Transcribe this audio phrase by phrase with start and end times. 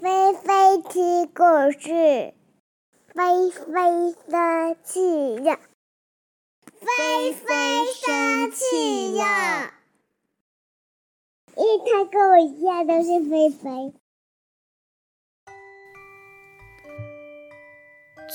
[0.00, 1.42] 菲菲听故
[1.72, 2.32] 事，
[3.14, 5.58] 菲菲生气了，
[6.78, 9.72] 菲菲生气了，
[11.56, 13.92] 因为他跟我一样都是菲菲。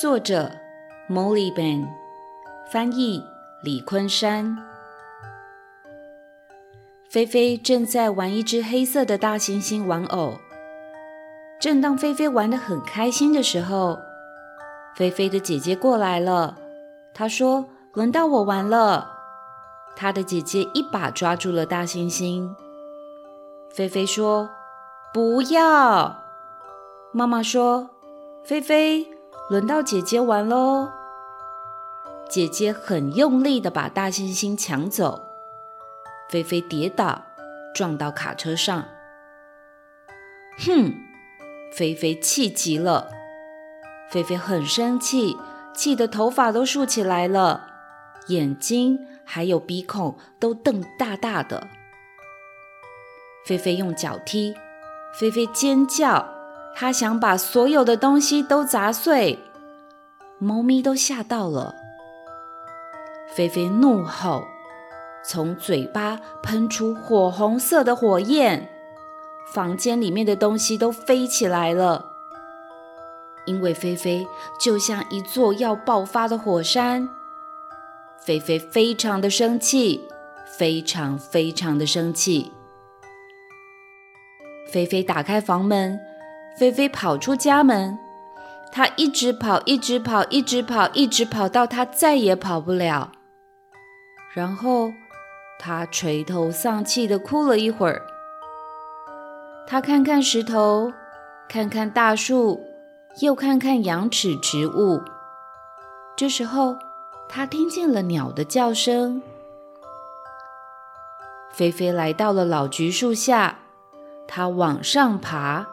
[0.02, 0.52] 作者
[1.09, 1.88] ：Molly Ben，
[2.70, 3.23] 翻译：
[3.64, 4.57] 李昆山。
[7.09, 10.39] 菲菲正在玩一只黑色的大猩猩玩偶。
[11.64, 14.02] 正当菲菲玩得很开心的时候，
[14.98, 16.58] 菲菲的姐姐过来了。
[17.13, 17.63] 她说
[17.95, 19.09] ：“轮到我玩了。”
[19.95, 22.53] 她的姐姐一把抓住了大猩猩。
[23.73, 24.49] 菲菲说
[25.13, 26.17] ：“不要。”
[27.16, 27.91] 妈妈说
[28.44, 29.08] ：“菲菲，
[29.50, 30.91] 轮到姐姐玩喽。”
[32.27, 35.22] 姐姐很用力地把大猩猩抢走，
[36.30, 37.22] 菲菲跌倒，
[37.73, 38.84] 撞到卡车上。
[40.59, 40.94] 哼！
[41.76, 43.09] 菲菲气极了，
[44.12, 45.36] 菲菲很生气，
[45.73, 47.66] 气得头发都竖起来了，
[48.28, 51.67] 眼睛还有鼻孔都瞪大大的。
[53.47, 54.53] 菲菲用脚踢，
[55.20, 56.30] 菲菲尖叫，
[56.75, 59.40] 她想把所有的东西都砸碎，
[60.38, 61.73] 猫咪都吓到了。
[63.34, 64.44] 菲菲怒吼，
[65.25, 68.69] 从嘴巴喷出火红色的火焰。
[69.52, 72.13] 房间里面的东西都飞起来了，
[73.45, 74.25] 因为菲菲
[74.59, 77.09] 就像一座要爆发的火山。
[78.25, 80.08] 菲菲非常的生气，
[80.58, 82.53] 非常非常的生气。
[84.72, 86.00] 菲菲打开房门，
[86.57, 88.00] 菲菲跑出家门，
[88.72, 93.11] 她一直跑，一直跑，一直跑，一直跑，到她再也跑不了。
[94.33, 94.94] 然后
[95.59, 98.02] 她垂头丧气的哭了一会儿。
[99.73, 100.93] 他看看石头，
[101.49, 102.61] 看看大树，
[103.21, 105.02] 又看看羊齿植物。
[106.16, 106.77] 这时候，
[107.27, 109.19] 他听见了鸟的叫声。
[111.51, 113.57] 菲菲来到了老橘树下，
[114.28, 115.67] 他往上爬。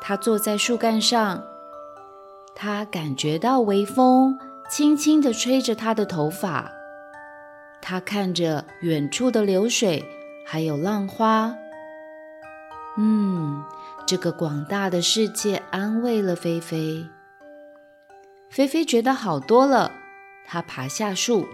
[0.00, 1.44] 他坐在树干上，
[2.56, 4.36] 他感觉到微风
[4.68, 6.72] 轻轻地吹着他的头发。
[7.80, 10.04] 他看着远处的流水，
[10.44, 11.54] 还有浪花。
[12.98, 13.64] 嗯，
[14.06, 17.08] 这个广大的世界安慰了菲菲。
[18.50, 19.90] 菲菲觉得好多了，
[20.46, 21.46] 她爬下树，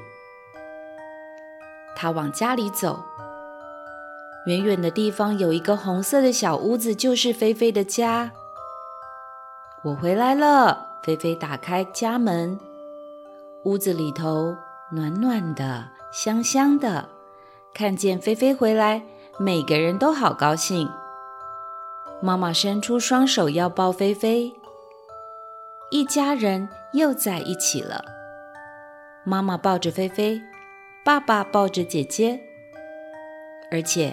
[1.95, 3.05] 她往家里走。
[4.47, 8.33] 远远的地方有一个红色的小屋子，就是菲菲的家。
[9.85, 12.59] 我回来了，菲菲打开家门，
[13.65, 14.57] 屋子里头
[14.91, 17.09] 暖暖的，香香的。
[17.73, 19.03] 看见菲菲回来，
[19.39, 20.91] 每个人都好高兴。
[22.21, 24.53] 妈妈伸出双手要抱菲菲，
[25.91, 28.05] 一家人又在一起了。
[29.25, 30.43] 妈妈抱着菲菲，
[31.05, 32.41] 爸爸抱着姐姐，
[33.71, 34.13] 而且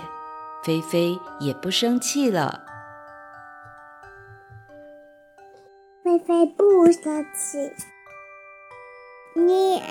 [0.64, 2.64] 菲菲也不生气了。
[6.04, 7.74] 菲菲不生气，
[9.34, 9.82] 你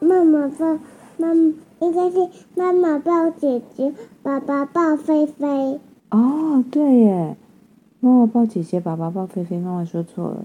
[0.00, 0.80] 妈妈说。
[1.18, 5.80] 妈妈应该是妈妈抱姐姐，爸爸抱菲菲。
[6.10, 7.36] 哦，对耶，
[8.00, 9.58] 妈妈抱姐姐，爸爸抱菲菲。
[9.58, 10.44] 妈妈说错了。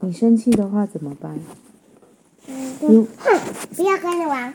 [0.00, 1.38] 你生气的话怎么办？
[2.48, 3.06] 嗯，哼，
[3.76, 4.52] 不要跟着玩。